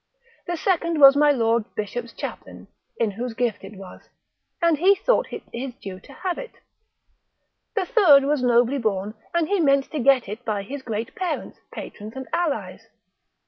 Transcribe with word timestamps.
The 0.47 0.57
second 0.57 0.99
was 0.99 1.15
my 1.15 1.29
lord 1.31 1.63
Bishop's 1.75 2.11
chaplain 2.11 2.67
(in 2.97 3.11
whose 3.11 3.35
gift 3.35 3.63
it 3.63 3.77
was), 3.77 4.01
and 4.59 4.79
he 4.79 4.95
thought 4.95 5.31
it 5.31 5.43
his 5.53 5.75
due 5.75 5.99
to 5.99 6.11
have 6.11 6.39
it. 6.39 6.53
The 7.75 7.85
third 7.85 8.23
was 8.23 8.41
nobly 8.41 8.79
born, 8.79 9.13
and 9.35 9.47
he 9.47 9.59
meant 9.59 9.91
to 9.91 9.99
get 9.99 10.27
it 10.27 10.43
by 10.43 10.63
his 10.63 10.81
great 10.81 11.13
parents, 11.13 11.59
patrons, 11.71 12.13
and 12.15 12.27
allies. 12.33 12.87